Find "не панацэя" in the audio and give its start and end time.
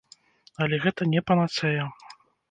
1.11-1.83